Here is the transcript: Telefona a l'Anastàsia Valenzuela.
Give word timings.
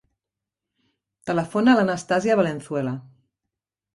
Telefona 1.31 1.75
a 1.75 1.77
l'Anastàsia 1.79 2.37
Valenzuela. 2.41 2.97